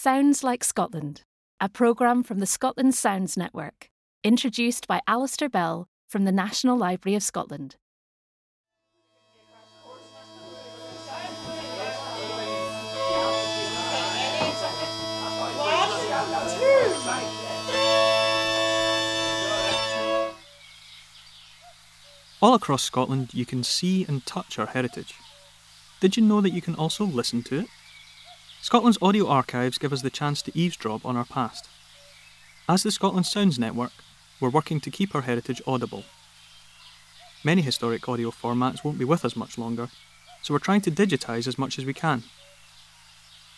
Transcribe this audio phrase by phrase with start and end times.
[0.00, 1.22] Sounds Like Scotland,
[1.58, 3.90] a programme from the Scotland Sounds Network,
[4.22, 7.74] introduced by Alistair Bell from the National Library of Scotland.
[22.40, 25.14] All across Scotland, you can see and touch our heritage.
[25.98, 27.66] Did you know that you can also listen to it?
[28.60, 31.68] Scotland's audio archives give us the chance to eavesdrop on our past.
[32.68, 33.92] As the Scotland Sounds Network,
[34.40, 36.04] we're working to keep our heritage audible.
[37.44, 39.88] Many historic audio formats won't be with us much longer,
[40.42, 42.24] so we're trying to digitise as much as we can.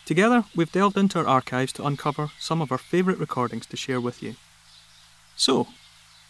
[0.05, 3.99] Together, we've delved into our archives to uncover some of our favourite recordings to share
[3.99, 4.35] with you.
[5.35, 5.67] So,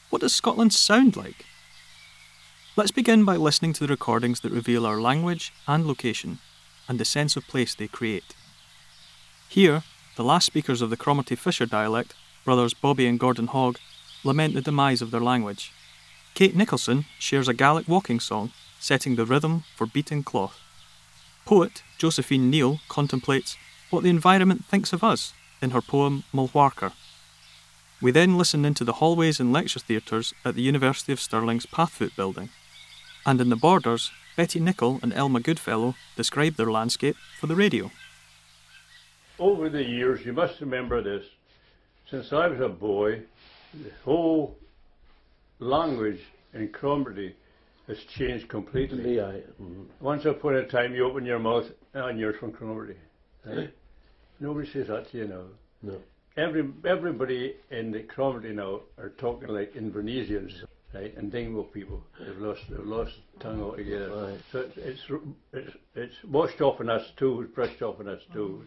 [0.10, 1.46] what does Scotland sound like?
[2.78, 6.40] Let's begin by listening to the recordings that reveal our language and location,
[6.88, 8.34] and the sense of place they create.
[9.52, 9.84] Here,
[10.16, 12.14] the last speakers of the Cromarty Fisher dialect,
[12.46, 13.80] brothers Bobby and Gordon Hogg,
[14.24, 15.74] lament the demise of their language.
[16.36, 20.58] Kate Nicholson shares a Gaelic walking song, setting the rhythm for beating cloth.
[21.44, 23.58] Poet Josephine Neal contemplates
[23.90, 26.94] what the environment thinks of us in her poem Mullwharchar.
[28.02, 32.16] We then listen into the hallways and lecture theatres at the University of Stirling's Pathfoot
[32.16, 32.52] building
[33.26, 37.92] and in the borders, Betty Nichol and Elma Goodfellow describe their landscape for the radio.
[39.42, 41.26] Over the years, you must remember this,
[42.12, 43.24] since I was a boy,
[43.74, 44.56] the whole
[45.58, 46.20] language
[46.54, 47.34] in Cromarty
[47.88, 49.16] has changed completely.
[49.16, 52.98] Yeah, mm, Once upon a time, you open your mouth and you're from Cromarty.
[53.44, 53.74] Right?
[54.40, 55.46] Nobody says that to you now.
[55.82, 55.98] no.
[56.38, 60.54] Every, everybody in the Cromarty now are talking like Invernessians,
[60.94, 61.18] right?
[61.18, 62.04] And Dingwall people.
[62.20, 64.34] They've lost, they've lost tongue altogether.
[64.34, 64.40] Right.
[64.52, 65.02] So it's,
[65.52, 68.62] it's, it's, washed off on us too, it's brushed off on us too.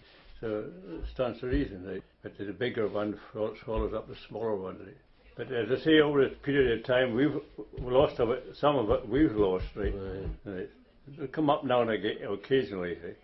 [0.45, 2.03] So it stands to reason, right?
[2.23, 4.97] But the bigger one swallows swallows up the smaller one, right?
[5.39, 7.34] But as I say, over a period of time, we've
[7.81, 9.95] lost of it, some of it we've lost, right?
[9.95, 10.29] Right.
[10.45, 10.70] right.
[11.14, 13.17] It'll come up now and again, occasionally, right?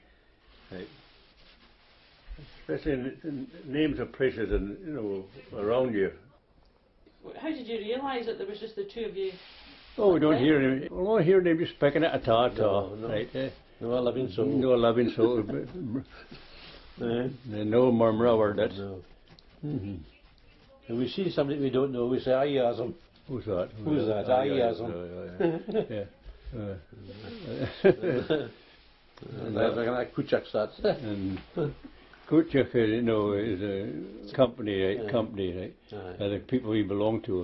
[0.72, 0.89] right.
[2.62, 5.25] Especially in, in names of places and you know
[5.61, 6.12] around you.
[7.39, 9.33] How did you realise that there was just the two of you?
[9.99, 10.44] Oh, we don't Okay.
[10.44, 10.81] hear any.
[10.89, 13.09] We don't hear anybody speaking at all, at all, No, no.
[13.09, 13.28] right?
[13.37, 13.50] Eh?
[13.83, 14.44] No, I live in so.
[14.44, 15.44] No loving soul.
[17.00, 18.72] No murmur over that.
[18.77, 18.99] no.
[19.65, 19.94] Mm-hmm.
[20.88, 22.94] If we see somebody we don't know, we say, "I as him."
[23.28, 23.69] Who's that?
[23.84, 24.25] Who's that?
[24.28, 25.61] Ah, Ah, yeah, yes, yeah, um.
[25.91, 26.05] yeah,
[27.83, 28.47] yeah.
[29.47, 30.71] And I reckon I Kuchak that.
[31.03, 31.38] and
[32.28, 35.05] Kutchuk, you know, is a company, right?
[35.05, 35.11] Yeah.
[35.11, 35.75] Company, right?
[35.93, 36.25] Aye.
[36.25, 37.43] Uh, the people we belong to.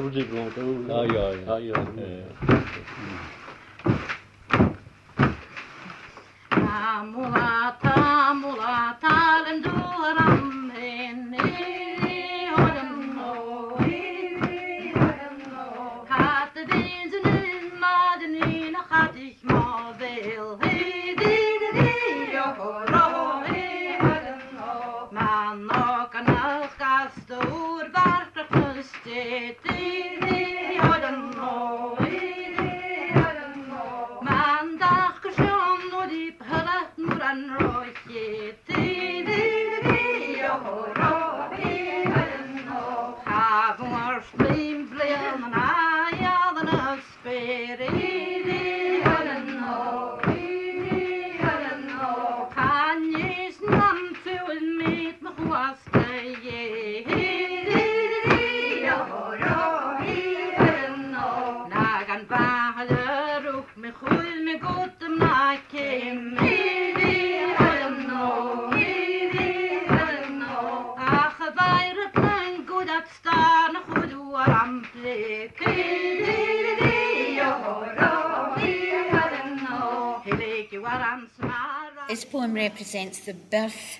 [0.00, 0.86] would it belong to?
[0.90, 1.48] Ah, yeah,
[82.68, 83.98] represents the birth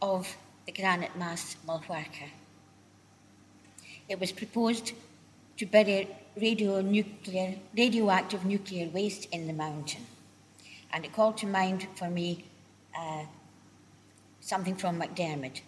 [0.00, 2.30] of the granite mass Mullwharchar.
[4.08, 4.92] It was proposed
[5.56, 6.06] to bury
[6.36, 10.06] radioactive nuclear waste in the mountain.
[10.92, 12.44] And it called to mind for me
[12.96, 13.24] uh,
[14.40, 15.60] something from MacDiarmid.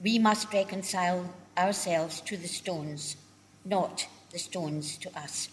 [0.00, 3.16] We must reconcile ourselves to the stones,
[3.64, 5.48] not the stones to us.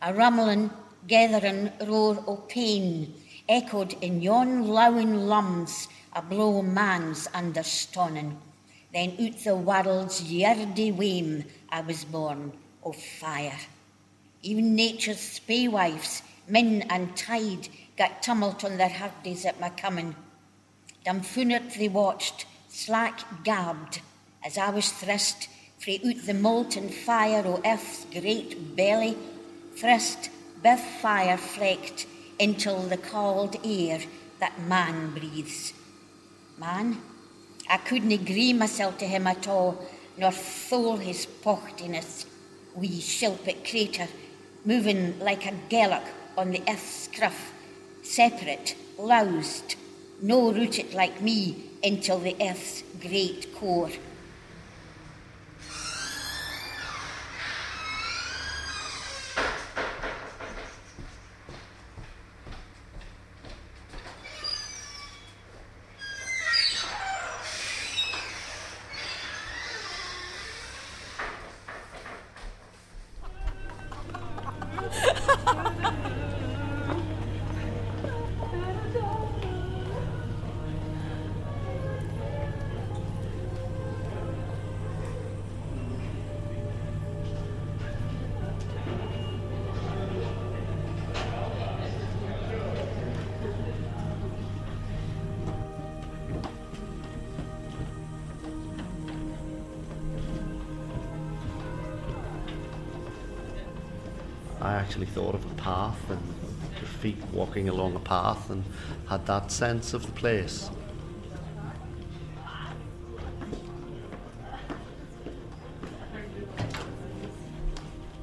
[0.00, 0.70] A rumbling,
[1.06, 3.12] gathering roar o' pain
[3.48, 8.38] echoed in yon lowing lums, a blow man's understoning.
[8.92, 12.52] Then out the world's yeardy wame I was born
[12.84, 13.58] o' fire
[14.42, 20.16] Even nature's spaewives, min and tide, got tumult on their hardies at my coming.
[21.06, 24.00] Dumbfoonert they watched, slack gabbed,
[24.44, 25.48] as I was thrust
[25.78, 29.16] frae out the molten fire o' earth's great belly,
[29.76, 30.30] thrust
[30.62, 32.06] bith fire flecked
[32.42, 34.00] into the cold air
[34.40, 35.72] that man breathes.
[36.58, 37.00] Man,
[37.70, 39.80] I couldn't agree myself to him at all,
[40.18, 42.26] nor thole his pochtiness,
[42.74, 44.08] wee shilpit crater,
[44.64, 47.52] moving like a gellock on the earth's scruff,
[48.02, 49.76] separate, loused,
[50.20, 53.90] no rooted like me into the earth's great core.
[104.82, 106.20] Actually thought of a path and
[106.80, 108.64] your feet walking along a path and
[109.08, 110.70] had that sense of the place.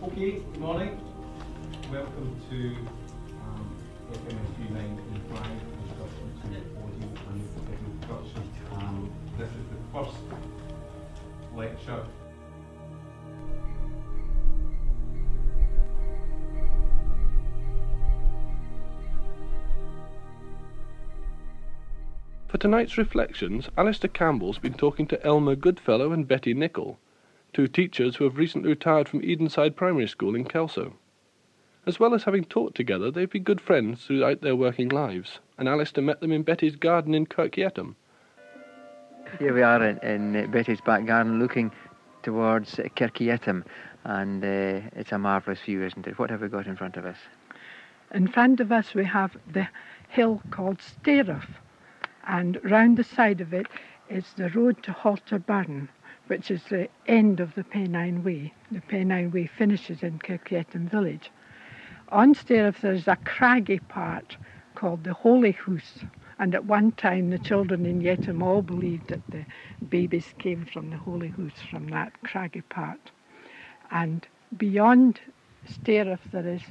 [0.03, 0.99] Okay, good morning.
[1.89, 2.57] Welcome to
[3.45, 3.77] um,
[4.11, 4.99] FMSU 9.5
[5.81, 6.47] Introduction to
[6.83, 8.43] Audio and Production.
[8.73, 10.17] Um, this is the first
[11.55, 12.03] lecture.
[22.59, 26.99] Tonight's reflections, Alistair Campbell's been talking to Elma Goodfellow and Betty Nichol,
[27.53, 30.97] two teachers who have recently retired from Edenside Primary School in Kelso.
[31.85, 35.69] As well as having taught together, they've been good friends throughout their working lives, and
[35.69, 37.95] Alistair met them in Betty's garden in Kirk Yetholm.
[39.39, 41.71] Here we are in, in uh, Betty's back garden looking
[42.23, 43.63] towards uh, Kirk Yetholm,
[44.03, 46.19] and uh, it's a marvellous view, isn't it?
[46.19, 47.17] What have we got in front of us?
[48.13, 49.69] In front of us, we have the
[50.09, 51.47] hill called Staerough,
[52.27, 53.67] and round the side of it
[54.09, 55.89] is the road to Halter Burn,
[56.27, 58.53] which is the end of the Pennine Way.
[58.71, 61.31] The Pennine Way finishes in Kirk Yetholm village.
[62.09, 64.37] On Staerough, there's a craggy part
[64.75, 66.03] called the Holy Hoose,
[66.39, 69.45] and at one time the children in Yetholm all believed that the
[69.89, 73.11] babies came from the Holy Hoose, from that craggy part.
[73.91, 74.27] And
[74.57, 75.19] beyond
[75.67, 76.63] Staerough, there is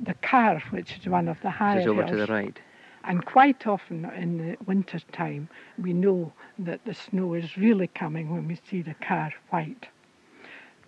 [0.00, 2.10] the Car, which is one of the higher is over hills.
[2.10, 2.60] to the right.
[3.04, 8.30] And quite often in the winter time, we know that the snow is really coming
[8.30, 9.88] when we see the car white.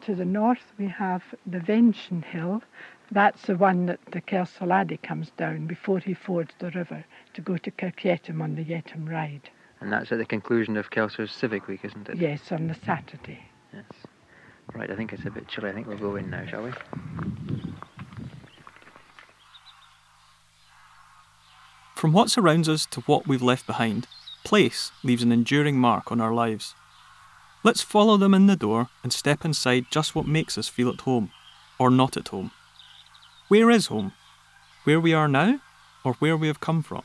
[0.02, 2.62] To the north, we have the Venchen Hill.
[3.10, 7.40] That's the one that the Kelso Laddie comes down before he fords the river to
[7.40, 9.50] go to Kirk Yetholm on the Yetholm ride.
[9.80, 12.16] And that's at the conclusion of Kelso's Civic Week, isn't it?
[12.16, 13.44] Yes, on the Saturday.
[13.72, 13.84] Yes.
[14.72, 15.70] Right, I think it's a bit chilly.
[15.70, 16.72] I think we'll go in now, shall we?
[22.04, 24.06] From what surrounds us to what we've left behind,
[24.44, 26.74] place leaves an enduring mark on our lives.
[27.62, 31.00] Let's follow them in the door and step inside just what makes us feel at
[31.00, 31.30] home,
[31.78, 32.50] or not at home.
[33.48, 34.12] Where is home?
[34.84, 35.60] Where we are now,
[36.04, 37.04] or where we have come from?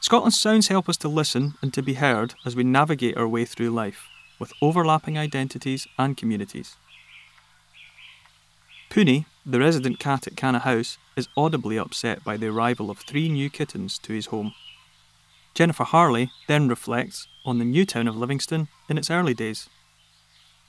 [0.00, 3.44] Scotland's sounds help us to listen and to be heard as we navigate our way
[3.44, 4.06] through life,
[4.38, 6.76] with overlapping identities and communities.
[8.88, 13.28] Poonie, the resident cat at Canna House, is audibly upset by the arrival of three
[13.28, 14.54] new kittens to his home.
[15.54, 19.68] Jennifer Harley then reflects on the new town of Livingston in its early days.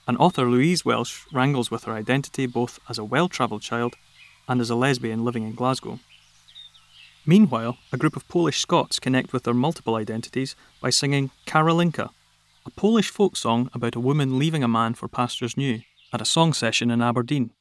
[0.08, 3.96] And author Louise Welsh wrangles with her identity both as a well travelled child
[4.48, 6.00] and as a lesbian living in Glasgow.
[7.26, 12.10] Meanwhile, a group of Polish Scots connect with their multiple identities by singing Karolinka,
[12.66, 16.26] a Polish folk song about a woman leaving a man for pastures new, at a
[16.26, 17.52] song session in Aberdeen.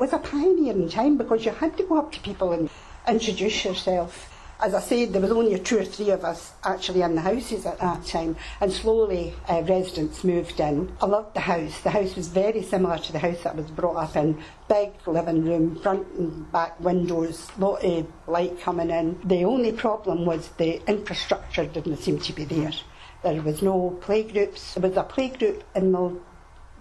[0.00, 2.70] Was a pioneering time because you had to go up to people and
[3.06, 4.28] introduce yourself.
[4.60, 7.64] as I said, there was only two or three of us actually in the houses
[7.64, 10.92] at that time, and slowly uh, residents moved in.
[11.00, 11.80] I loved the house.
[11.80, 14.42] The house was very similar to the house that I was brought up in.
[14.68, 19.20] Big living room, front and back windows, lot of light coming in.
[19.24, 22.72] The only problem was the infrastructure didn't seem to be there.
[23.22, 24.74] There was no playgroups.
[24.74, 26.20] There was a playgroup in the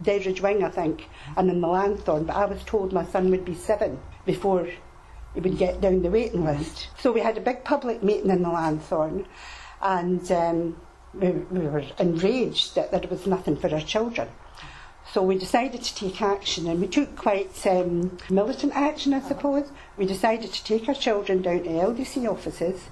[0.04, 3.46] Dedridge Wing, I think, and in the Lanthorn, but I was told my son would
[3.46, 4.68] be seven before
[5.34, 6.88] he would get down the waiting list.
[7.00, 9.26] So we had a big public meeting in the Lanthorn,
[9.82, 10.82] and um,
[11.14, 14.28] we, we were enraged that there was nothing for our children.
[15.14, 19.72] So we decided to take action, and we took quite um, militant action, I suppose.
[19.96, 22.90] We decided to take our children down to LDC offices,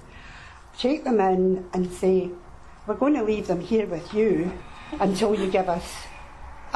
[0.78, 2.30] take them in, and say,
[2.86, 4.52] We're going to leave them here with you
[4.98, 5.94] until you give us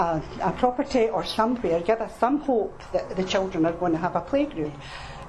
[0.00, 3.98] a, a property or somewhere, give us some hope that the children are going to
[3.98, 4.72] have a playgroup.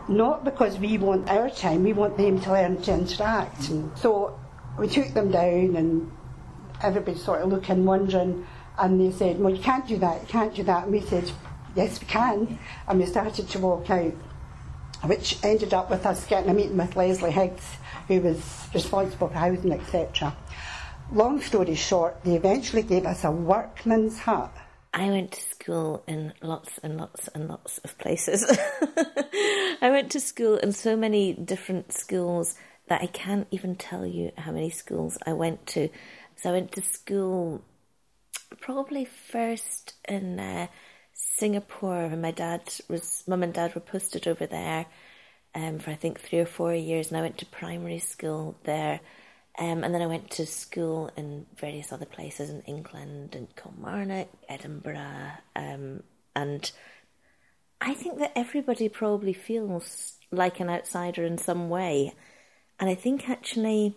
[0.08, 3.70] Not because we want our time, we want them to learn to interact.
[3.70, 4.40] And so
[4.80, 6.12] we took them down, and
[6.82, 8.48] everybody sort of looking, wondering,
[8.80, 10.84] and they said, Well, you can't do that, you can't do that.
[10.86, 11.30] And we said,
[11.76, 12.58] Yes, we can.
[12.88, 14.14] And we started to walk out,
[15.04, 17.76] which ended up with us getting a meeting with Leslie Higgs,
[18.08, 20.36] who was responsible for housing, etc.
[21.14, 24.56] Long story short, they eventually gave us a workman's hut.
[24.94, 28.46] I went to school in lots and lots and lots of places.
[29.82, 32.56] I went to school in so many different schools
[32.88, 35.90] that I can't even tell you how many schools I went to.
[36.36, 37.64] So I went to school
[38.60, 40.68] probably first in uh,
[41.14, 44.88] Singapore, and my dad was, mum and dad were posted over there
[45.56, 49.00] um, for I think three or four years, and I went to primary school there.
[49.60, 54.30] Um, and then I went to school in various other places in England, in Kilmarnock,
[54.48, 56.04] Edinburgh, um,
[56.36, 56.72] and
[57.82, 62.14] I think that everybody probably feels like an outsider in some way.
[62.80, 63.96] And I think actually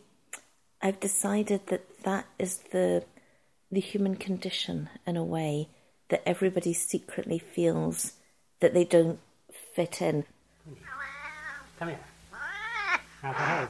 [0.82, 3.04] I've decided that that is the
[3.70, 5.68] the human condition in a way
[6.08, 8.12] that everybody secretly feels
[8.60, 9.18] that they don't
[9.74, 10.24] fit in.
[11.78, 13.68] Come here.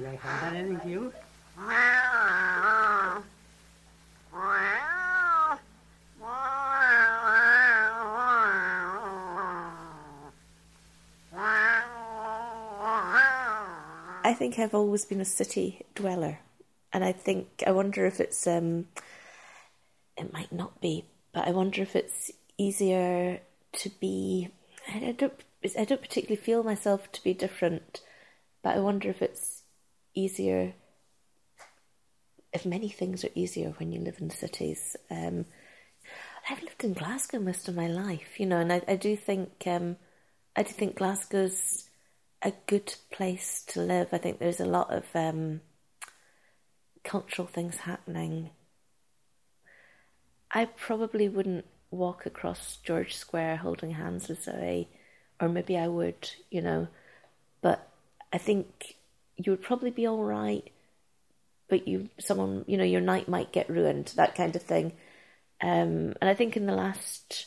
[0.00, 1.12] They haven't done anything to you.
[14.24, 16.40] I think I've always been a city dweller,
[16.92, 18.86] and I think I wonder if it's um,
[20.16, 23.40] it might not be, but I wonder if it's easier
[23.72, 24.48] to be.
[24.92, 25.32] I don't.
[25.78, 28.00] I don't particularly feel myself to be different,
[28.62, 29.62] but I wonder if it's
[30.14, 30.74] easier.
[32.52, 34.96] If many things are easier when you live in cities.
[35.10, 35.46] Um,
[36.48, 39.64] I've lived in Glasgow most of my life, you know, and I, I do think
[39.66, 39.96] um,
[40.54, 41.88] I do think Glasgow's
[42.42, 44.08] a good place to live.
[44.12, 45.60] I think there's a lot of um,
[47.02, 48.50] cultural things happening.
[50.52, 54.88] I probably wouldn't walk across George Square holding hands with Zoe,
[55.40, 56.88] or maybe I would, you know,
[57.60, 57.88] but
[58.32, 58.96] I think
[59.36, 60.70] you would probably be all right.
[61.68, 64.92] But you, someone, you know, your night might get ruined, that kind of thing.
[65.60, 67.46] Um, and I think in the last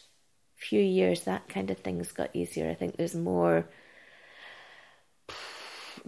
[0.57, 2.69] few years, that kind of thing's got easier.
[2.69, 3.65] I think there's more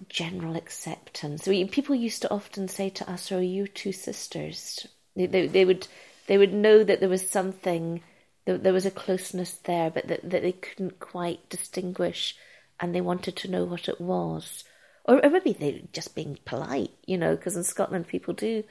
[0.10, 1.48] general acceptance.
[1.48, 5.66] Mean, people used to often say to us, "Are you two sisters?" They, they, they
[5.66, 5.88] would
[6.28, 8.02] they would know that there was something,
[8.46, 12.36] that there was a closeness there, but that, that they couldn't quite distinguish,
[12.80, 14.64] and they wanted to know what it was,
[15.06, 18.64] or, or maybe they were just being polite, you know, because in Scotland people do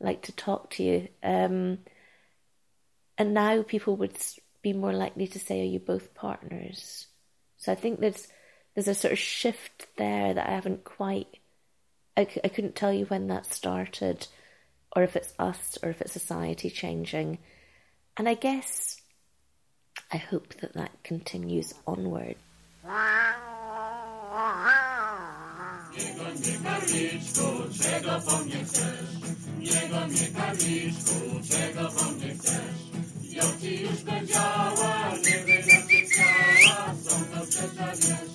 [0.00, 1.08] like to talk to you.
[1.22, 1.78] Um,
[3.18, 4.16] and now people would
[4.62, 7.06] be more likely to say, "Are you both partners?"
[7.58, 8.28] So I think there's
[8.74, 11.28] there's a sort of shift there that I haven't quite.
[12.16, 14.26] I, I couldn't tell you when that started,
[14.96, 17.38] or if it's us, or if it's society changing.
[18.16, 18.99] And I guess
[20.12, 22.36] I hope that that continues onward.
[33.30, 38.30] Ja ci już powiedziała, nie wiem jak ci chciała, są to przecież.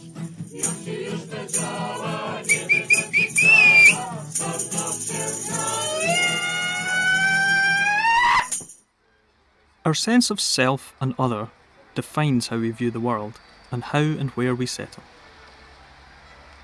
[0.51, 4.85] Ja ci już powiedziała, nie wiem jak ci chciała, są to
[9.85, 11.47] Our sense of self and other
[11.95, 13.39] defines how we view the world
[13.71, 15.03] and how and where we settle.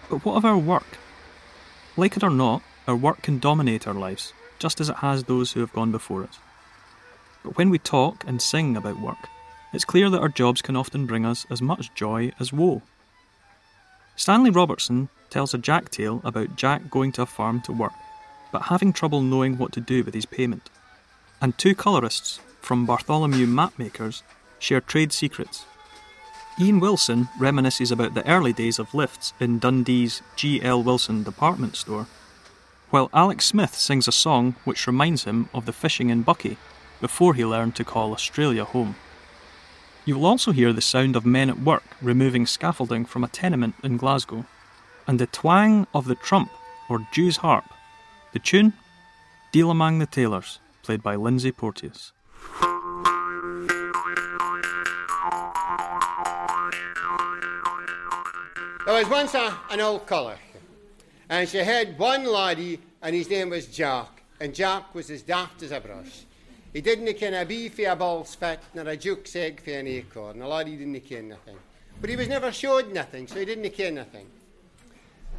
[0.09, 0.97] But what of our work?
[1.97, 5.53] Like it or not, our work can dominate our lives, just as it has those
[5.53, 6.39] who have gone before us.
[7.43, 9.29] But when we talk and sing about work,
[9.73, 12.81] it's clear that our jobs can often bring us as much joy as woe.
[14.15, 17.93] Stanley Robertson tells a Jack tale about Jack going to a farm to work,
[18.51, 20.69] but having trouble knowing what to do with his payment.
[21.41, 24.21] And two colourists from Bartholomew Mapmakers
[24.61, 25.65] share trade secrets.
[26.59, 30.83] Ian Wilson reminisces about the early days of lifts in Dundee's G.L.
[30.83, 32.07] Wilson department store,
[32.89, 36.57] while Alex Smith sings a song which reminds him of the fishing in Buckie
[36.99, 38.95] before he learned to call Australia home.
[40.05, 43.75] You will also hear the sound of men at work removing scaffolding from a tenement
[43.83, 44.45] in Glasgow,
[45.07, 46.51] and the twang of the trump
[46.89, 47.65] or Jew's harp.
[48.33, 48.73] The tune?
[49.51, 52.11] Deil Among the Tailors, played by Lindsay Porteous.
[58.91, 60.35] There was once a, an old colour,
[61.29, 65.63] and she had one laddie, and his name was Jack, and Jack was as daft
[65.63, 66.23] as a brush.
[66.73, 69.87] He didn't ken a bee for a ball's fat, nor a juke's egg for an
[69.87, 70.39] acorn.
[70.39, 71.55] The laddie didn't ken nothing.
[72.01, 74.27] But he was never showed nothing, so he didn't ken nothing.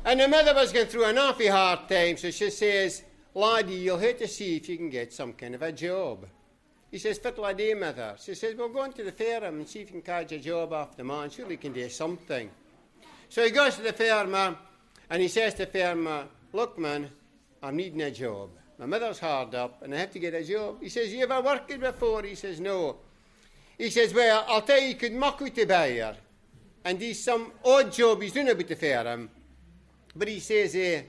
[0.07, 3.03] And the mother was going through an awfully hard time, so she says,
[3.35, 6.25] Laddie, you'll have to see if you can get some kind of a job.
[6.91, 8.15] He says, Fiddle day, mother.
[8.19, 10.39] She says, Well, go on to the farm and see if you can catch a
[10.39, 11.29] job off the man.
[11.29, 12.49] Surely you can do something.
[13.33, 14.55] So he goes to the farmer
[15.09, 17.09] and he says to the farmer, Look, man,
[17.63, 18.51] I'm needing a job.
[18.79, 20.83] My mother's hard up and I have to get a job.
[20.83, 22.23] He says, You ever worked before?
[22.25, 22.97] He says, No.
[23.79, 26.15] He says, Well, I'll tell you, you could muck with the buyer.
[26.85, 29.31] And he's some odd job he's doing about the farm.
[30.15, 31.01] But he says, eh,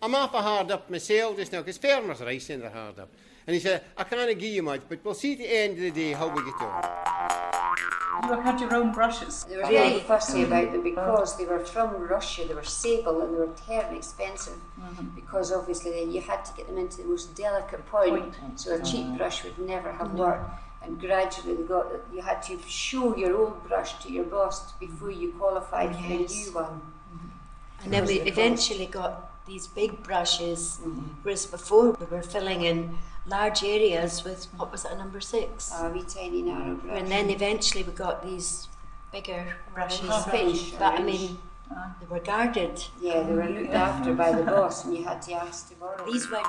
[0.00, 3.10] I'm awful hard up myself just now, because farmers rice and they're hard up.
[3.46, 5.80] And he said, I can't give you much, but we'll see at the end of
[5.80, 7.15] the day how we get on.
[8.24, 9.44] You had your own brushes.
[9.44, 13.34] They were very fussy about them because they were from Russia, they were sable and
[13.34, 15.06] they were terribly expensive mm-hmm.
[15.14, 19.06] because obviously you had to get them into the most delicate point, so a cheap
[19.06, 19.16] mm-hmm.
[19.18, 20.22] brush would never have No.
[20.22, 20.50] worked.
[20.82, 25.10] And gradually they got you had to show your old brush to your boss before
[25.10, 26.80] you qualified for a new one.
[27.82, 28.38] And then we Because of cost.
[28.38, 30.78] eventually got these big brushes,
[31.22, 35.72] whereas before we were filling in large areas with what was it, a number six?
[35.80, 36.98] A wee tiny narrow brush.
[36.98, 38.68] And then eventually we got these
[39.12, 40.10] bigger brushes.
[40.30, 41.06] Pinch, But I orange.
[41.06, 41.38] mean,
[42.00, 42.82] they were guarded.
[43.00, 46.04] Yeah, they were looked after by the boss and you had to ask to borrow.
[46.10, 46.46] These went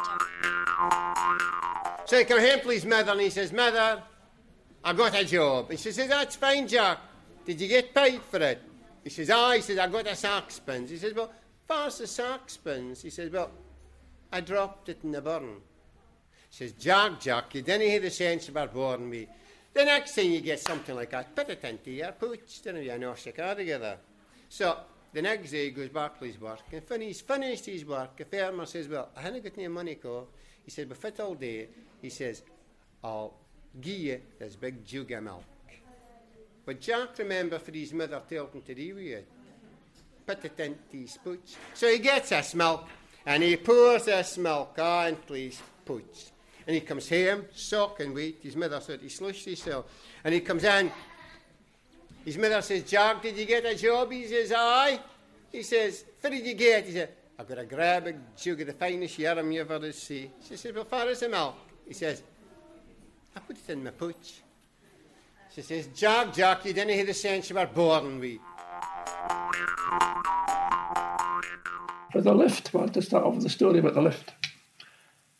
[2.05, 4.03] So he come home to his mother and he says, Mother,
[4.83, 5.69] I got a job.
[5.71, 6.99] And she says, That's fine, Jack.
[7.45, 8.61] Did you get paid for it?
[9.03, 10.89] He says, Ah, he says, I got a saxpence.
[10.89, 11.31] He says, Well,
[11.67, 13.01] what's a saxpence?
[13.01, 13.51] He says, Well,
[14.31, 15.61] I dropped it in the burn.
[16.49, 19.27] He says, Jack, Jack, you didn't hear the sense about warning me.
[19.73, 22.97] The next thing you get something like that, put it into your pooch, then you
[22.97, 23.97] know, stick out together.
[24.49, 24.77] So
[25.13, 28.17] the next day he goes back to his work and when he's finished his work,
[28.17, 30.27] the farmer says, Well, I haven't got any money, co.
[30.63, 31.67] He said, But fit all day,
[32.01, 32.43] he says,
[33.03, 33.33] I'll
[33.79, 35.43] give you this big jug of milk.
[36.65, 39.27] But Jack remember for his mother told him to do with it.
[40.27, 41.55] Put it into his pooch.
[41.73, 42.85] So he gets this milk
[43.25, 46.31] and he pours this milk into his pooch.
[46.67, 48.33] And he comes home, soaking wet.
[48.41, 49.85] His mother said he slushed himself.
[50.25, 50.91] And he comes in.
[52.25, 54.11] His mother says, Jack, did you get a job?
[54.11, 54.99] He says, aye.
[55.49, 56.85] He says, what did you get?
[56.85, 57.09] He said,
[57.39, 60.29] I've got a grab a jug of the finest yarum you ever did see.
[60.45, 61.55] She says, well, far is the milk?
[61.87, 62.21] He says,
[63.33, 64.41] I put it in my pooch.
[65.55, 68.39] She says, Jack, Jack, you didn't hear the sense you were born with.
[72.11, 74.33] For the lift, I want to start off with the story about the lift.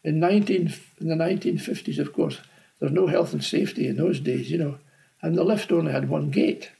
[0.03, 2.39] In 19, in the 1950s, of course,
[2.79, 4.77] there's no health and safety in those days, you know,
[5.21, 6.71] and the lift only had one gate,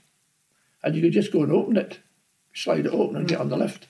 [0.83, 1.99] and you could just go and open it,
[2.53, 3.87] slide it open, and get on the lift.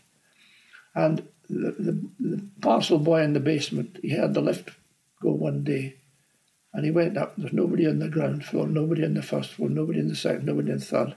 [0.95, 4.71] And the, the, the parcel boy in the basement, he heard the lift
[5.21, 5.97] go one day,
[6.73, 7.35] and he went up.
[7.37, 10.45] There's nobody on the ground floor, nobody on the first floor, nobody in the second,
[10.45, 11.15] nobody in the third.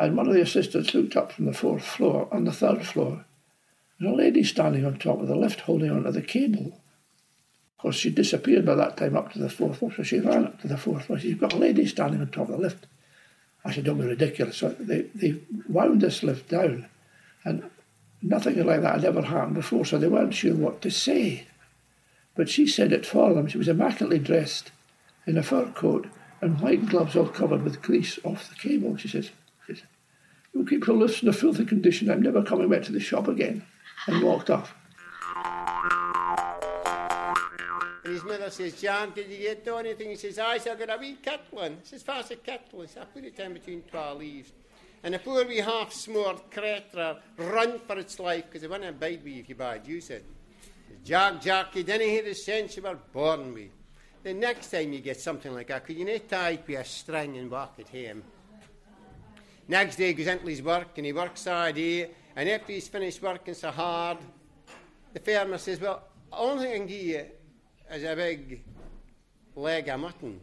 [0.00, 3.26] And one of the assistants looked up from the fourth floor on the third floor,
[3.98, 6.80] and a lady standing on top of the lift holding onto the cable.
[7.76, 10.46] Of course, she disappeared by that time up to the fourth floor, so she ran
[10.46, 11.18] up to the fourth floor.
[11.18, 12.86] She's got a lady standing on top of the lift.
[13.62, 14.56] I said, don't be ridiculous.
[14.56, 16.86] So they, they wound this lift down,
[17.44, 17.70] and
[18.22, 21.46] nothing like that had ever happened before, so they weren't sure what to say.
[22.34, 23.48] But she said it for them.
[23.48, 24.72] She was immaculately dressed
[25.26, 26.06] in a fur coat
[26.40, 28.96] and white gloves all covered with grease off the cable.
[28.96, 29.30] She says
[30.52, 32.10] You'll keep your lifts in a filthy condition.
[32.10, 33.64] I'm never coming back to the shop again.
[34.06, 34.74] And walked off.
[38.04, 40.10] And his mother says, John, did you get to anything?
[40.10, 41.76] He says, I said, I got a wee Catlin.
[41.82, 42.88] He says, fast a Catlin.
[42.88, 44.52] So I put it in between 12 leaves.
[45.02, 49.24] And the poor wee half smored creature run for its life because it wouldn't bite
[49.24, 50.24] me if you bad use it.
[51.04, 53.70] Jack, Jack, you didn't hear the sense you were born with.
[54.22, 56.84] the next time you get something like that, could you not tie it with a
[56.84, 58.22] string and walk it home?
[59.68, 62.88] Next day he goes into his work and he works all day, and after he's
[62.88, 64.18] finished working so hard,
[65.12, 67.24] the farmer says, Well, only thing I can give you
[67.92, 68.64] is a big
[69.54, 70.40] leg of mutton.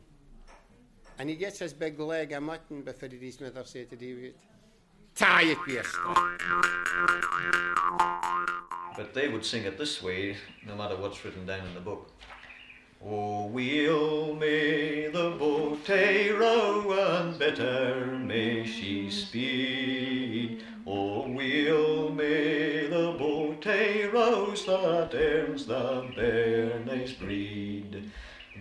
[1.20, 4.38] And he gets his big leg of mutton before his mother said to do it.
[5.16, 5.84] Tie it string.
[8.96, 12.12] But they would sing it this way, no matter what's written down in the book.
[13.06, 20.64] Oh, we'll may the boat row and better may she speed.
[20.86, 23.66] Oh, we'll may the boat
[24.12, 28.12] rows that earns the bairnies breed.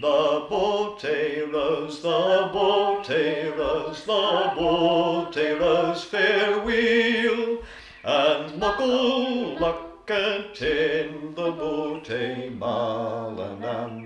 [0.01, 7.63] The boat rows, the boat rows, the boat rows fair wheel,
[8.05, 14.06] and muckle luck in the boat Malin and the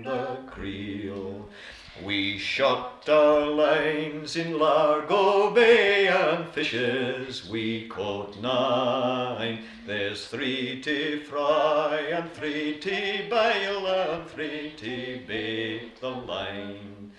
[2.03, 9.59] We shot our lines in Largo Bay and fishes we caught nine.
[9.85, 17.11] There's three to fry and three to bail and three to bait the line.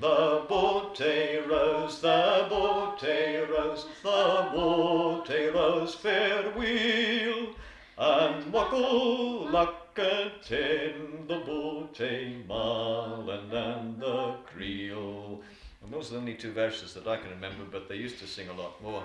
[0.00, 0.98] The boat
[1.46, 7.54] rows, the boat rows, the boat rows fair wheel,
[7.98, 12.00] and muckle luck in the boat
[12.48, 13.91] Malin and
[14.54, 15.40] creel.
[15.82, 18.26] And those are the only two verses that I can remember, but they used to
[18.26, 19.02] sing a lot more.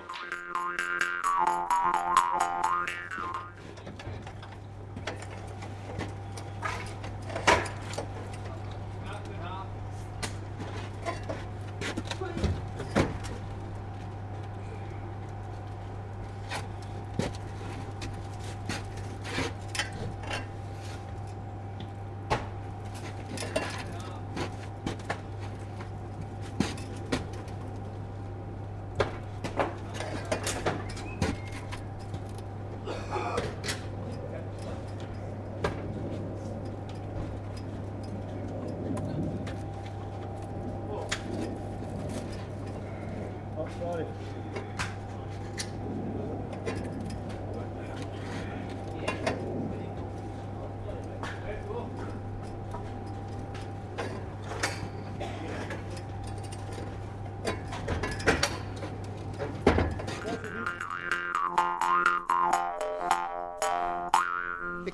[43.88, 44.04] The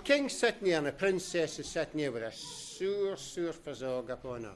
[0.05, 4.45] king's sitting here and the princess is sitting here with a sore, sore fazog upon
[4.45, 4.55] her.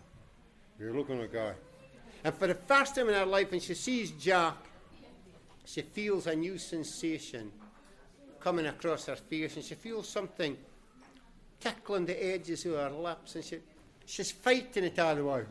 [0.78, 1.54] You're looking at a guy.
[2.24, 4.56] And for the first time in her life, when she sees Jack,
[5.64, 7.52] she feels a new sensation
[8.40, 10.56] coming across her face, and she feels something
[11.60, 13.58] tickling the edges of her lips, and she,
[14.06, 15.44] she's fighting it all the way.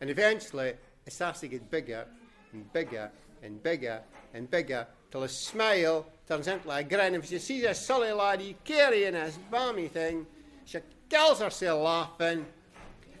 [0.00, 0.74] And eventually,
[1.06, 2.06] it starts to get bigger
[2.52, 3.10] and bigger
[3.42, 4.00] and bigger
[4.32, 7.14] and bigger till a smile turns into a grin.
[7.14, 10.26] And she sees a silly laddie carrying his balmy thing,
[10.64, 12.46] she kills herself laughing.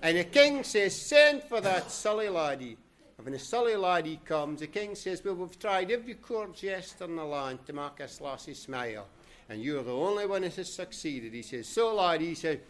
[0.02, 2.76] And the king says, Send for that silly laddie.
[3.16, 7.04] And when the silly laddie comes, the king says, Well, we've tried every court jester
[7.04, 9.06] in the land to make us lassie smile.
[9.48, 11.32] And you're the only one that has succeeded.
[11.32, 12.60] He says, So, laddie, he said,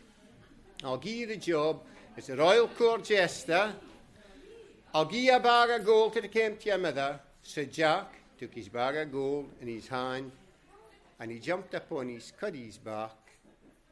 [0.82, 1.80] I'll give you the job
[2.16, 3.72] as a royal court jester.
[4.94, 7.18] I'll give you a bag of gold to your mother.
[7.42, 10.30] So Jack took his bag of gold in his hand
[11.18, 13.10] and he jumped upon his cuddy's back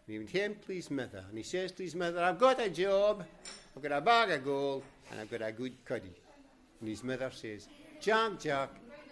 [0.06, 3.24] and he went home mother and he says to his mother, I've got a job,
[3.76, 6.12] I've got a bag of gold and I've got a good cuddy.
[6.80, 7.68] And his mother says,
[8.00, 8.70] Jack, Jack,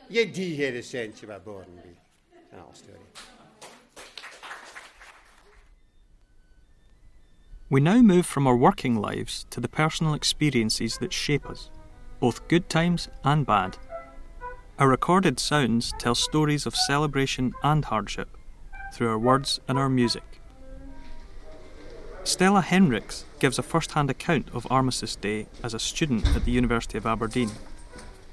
[0.08, 1.90] you do hear the sense of a born be.
[2.52, 2.98] An old story.
[7.68, 11.70] We now move from our working lives to the personal experiences that shape us,
[12.18, 13.78] both good times and bad.
[14.80, 18.36] Our recorded sounds tell stories of celebration and hardship
[18.92, 20.39] through our words and our music.
[22.22, 26.50] Stella Henricks gives a first hand account of Armistice Day as a student at the
[26.50, 27.50] University of Aberdeen,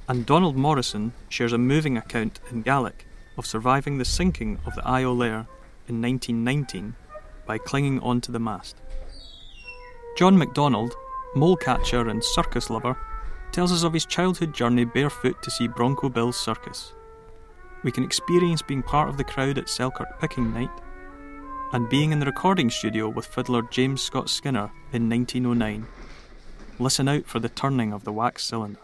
[0.10, 4.82] and Donald Morrison shares a moving account in Gaelic of surviving the sinking of the
[4.82, 5.48] Iolaire
[5.88, 6.96] in 1919
[7.46, 8.76] by clinging onto the mast.
[10.18, 10.94] John MacDonald,
[11.34, 12.98] mole catcher and circus lover,
[13.54, 16.94] tells us of his childhood journey barefoot to see Bronco Bill's circus.
[17.84, 20.72] We can experience being part of the crowd at Selkirk picking night
[21.74, 25.86] and being in the recording studio with fiddler James Scott Skinner in 1909.
[26.80, 28.80] Listen out for the turning of the wax cylinder.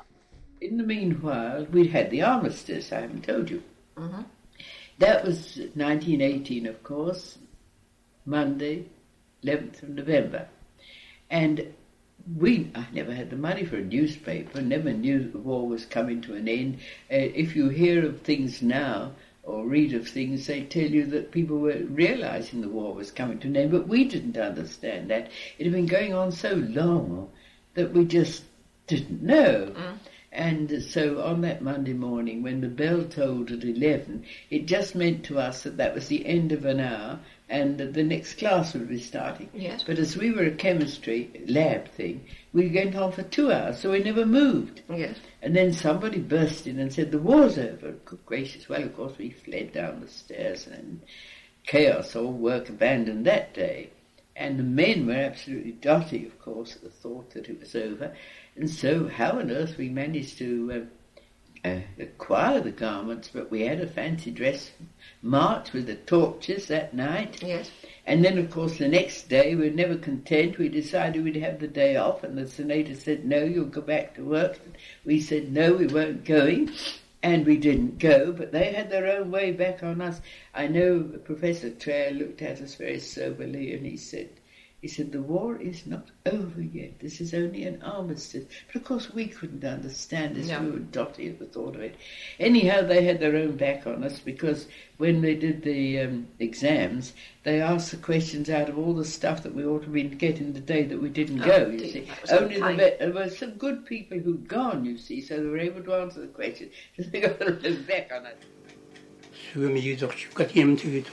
[0.59, 3.63] In the meanwhile, we'd had the armistice, I haven't told you.
[3.95, 4.25] Mhm.
[4.99, 7.37] That was 1918, of course,
[8.25, 8.85] Monday,
[9.43, 10.47] 11th of November.
[11.29, 11.73] And
[12.37, 16.21] we, I never had the money for a newspaper, never knew the war was coming
[16.21, 16.75] to an end.
[17.11, 19.13] Uh, if you hear of things now
[19.43, 23.39] or read of things, they tell you that people were realizing the war was coming
[23.39, 25.29] to an end, but we didn't understand that.
[25.59, 27.29] It had been going on so long
[27.73, 28.43] that we just
[28.87, 29.73] didn't know.
[29.75, 29.97] Mm.
[30.31, 35.23] And so on that Monday morning, when the bell tolled at 11, it just meant
[35.25, 38.73] to us that that was the end of an hour and that the next class
[38.73, 39.49] would be starting.
[39.53, 39.83] Yes.
[39.83, 43.91] But as we were a chemistry lab thing, we went on for two hours, so
[43.91, 44.81] we never moved.
[44.87, 45.17] Yes.
[45.41, 47.93] And then somebody burst in and said, the war's over.
[48.05, 48.69] Good gracious.
[48.69, 51.01] Well, of course, we fled down the stairs and
[51.65, 53.89] chaos, all work abandoned that day.
[54.35, 58.15] And the men were absolutely dotty, of course, at the thought that it was over.
[58.55, 61.02] And so, how on earth we managed to uh,
[61.65, 64.71] uh, acquire the garments, but we had a fancy dress
[65.21, 67.41] march with the torches that night.
[67.41, 67.71] Yes.
[68.05, 70.57] And then, of course, the next day we were never content.
[70.57, 74.15] We decided we'd have the day off, and the senator said, No, you'll go back
[74.15, 74.59] to work.
[75.05, 76.71] We said, No, we weren't going.
[77.21, 80.19] And we didn't go, but they had their own way back on us.
[80.53, 84.29] I know Professor Trail looked at us very soberly and he said,
[84.83, 86.99] he said, the war is not over yet.
[86.99, 88.43] This is only an armistice.
[88.67, 90.49] But of course we couldn't understand this.
[90.49, 90.59] No.
[90.61, 91.95] We were dotty at the thought of it.
[92.37, 94.67] Anyhow, they had their own back on us because
[94.97, 99.41] when they did the um, exams, they asked the questions out of all the stuff
[99.43, 101.87] that we ought to be getting the day that we didn't Oh, go, you dear,
[101.89, 102.07] see.
[102.29, 102.77] Only the, unkind.
[102.79, 105.93] ve- there were some good people who'd gone, you see, so they were able to
[105.95, 106.73] answer the questions.
[106.97, 108.35] So they got their own back on us.
[109.53, 111.05] Suomi doch kat jem tid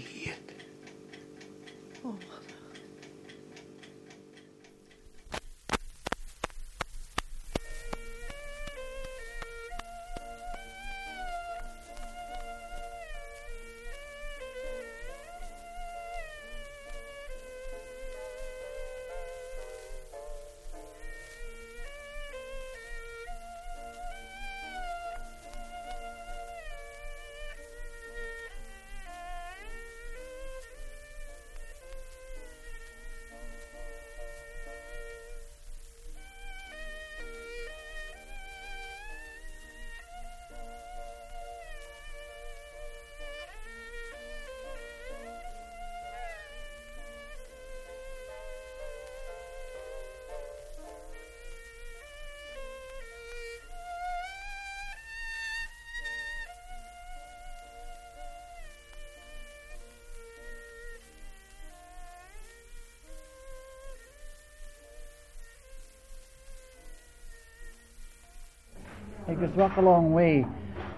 [69.29, 70.45] yan ka chid te ki ana vein tri It was walk a long way.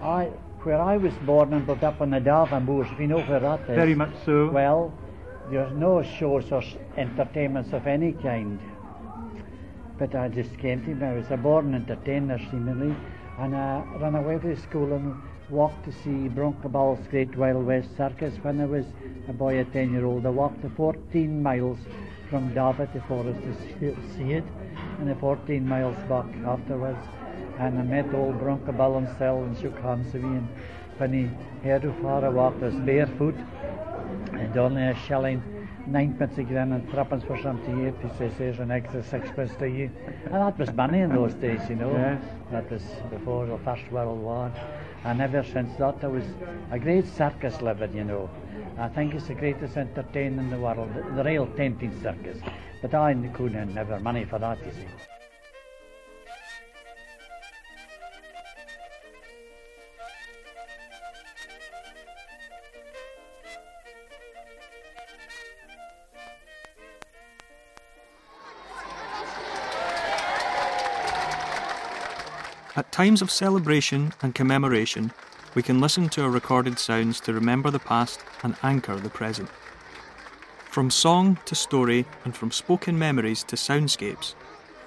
[0.00, 0.24] I,
[0.64, 3.40] where I was born and brought up on the Darthan Moors, if you know where
[3.40, 3.76] that is.
[3.76, 4.50] Very much so.
[4.50, 4.92] Well,
[5.50, 6.62] there's no shows or
[6.96, 8.60] entertainments of any kind.
[9.98, 12.94] But I just came to I was a born entertainer seemingly,
[13.38, 15.14] and I ran away from school and
[15.50, 18.86] walked to see Bronco Ball's Great Wild West Circus when I was
[19.28, 20.26] a boy, a 10 year old.
[20.26, 21.78] I walked the 14 miles
[22.30, 24.44] from Davit to Forres to see- see it,
[24.98, 26.98] and the 14 miles back afterwards.
[27.58, 30.38] And I met old Bronco Ball and shook hands with me.
[30.38, 30.48] And
[30.98, 33.34] when he heard how far I walked, I was barefoot
[34.32, 35.42] and only a shilling,
[35.86, 37.94] ninepence a grin and threepence for something to eat.
[38.02, 39.90] He says, there's an extra sixpence to you.
[40.26, 41.92] And that was money in those days, you know.
[41.92, 42.22] Yes.
[42.50, 44.52] That was before the First World War.
[45.04, 46.24] And ever since that, there was
[46.70, 48.30] a great circus living, you know.
[48.78, 52.38] I think it's the greatest entertainment in the world, the, the real tenting circus.
[52.80, 55.11] But I couldn't never money for that, you see.
[72.92, 75.10] Times of celebration and commemoration,
[75.54, 79.48] we can listen to our recorded sounds to remember the past and anchor the present.
[80.66, 84.34] From song to story and from spoken memories to soundscapes,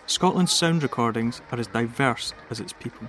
[0.05, 3.07] Scotland's sound recordings are as diverse as its people.